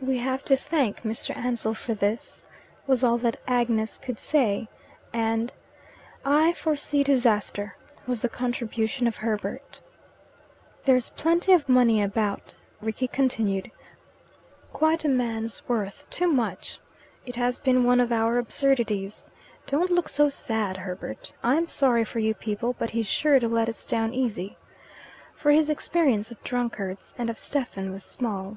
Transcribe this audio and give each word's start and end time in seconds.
"We 0.00 0.16
have 0.16 0.42
to 0.46 0.56
thank 0.56 1.02
Mr. 1.02 1.36
Ansell 1.36 1.74
for 1.74 1.92
this," 1.92 2.44
was 2.86 3.04
all 3.04 3.18
that 3.18 3.38
Agnes 3.46 3.98
could 3.98 4.18
say; 4.18 4.68
and 5.12 5.52
"I 6.24 6.54
foresee 6.54 7.02
disaster," 7.04 7.76
was 8.06 8.22
the 8.22 8.30
contribution 8.30 9.06
of 9.06 9.16
Herbert. 9.16 9.82
"There's 10.86 11.10
plenty 11.10 11.52
of 11.52 11.68
money 11.68 12.00
about," 12.02 12.54
Rickie 12.80 13.08
continued. 13.08 13.70
"Quite 14.72 15.04
a 15.04 15.10
man's 15.10 15.68
worth 15.68 16.08
too 16.08 16.28
much. 16.32 16.78
It 17.26 17.36
has 17.36 17.58
been 17.58 17.84
one 17.84 18.00
of 18.00 18.10
our 18.12 18.38
absurdities. 18.38 19.28
Don't 19.66 19.90
look 19.90 20.08
so 20.08 20.30
sad, 20.30 20.78
Herbert. 20.78 21.34
I'm 21.42 21.68
sorry 21.68 22.06
for 22.06 22.18
you 22.18 22.34
people, 22.34 22.76
but 22.78 22.92
he's 22.92 23.06
sure 23.06 23.38
to 23.38 23.46
let 23.46 23.68
us 23.68 23.84
down 23.84 24.14
easy." 24.14 24.56
For 25.36 25.50
his 25.50 25.68
experience 25.68 26.30
of 26.30 26.42
drunkards 26.42 27.12
and 27.18 27.28
of 27.28 27.38
Stephen 27.38 27.90
was 27.92 28.02
small. 28.04 28.56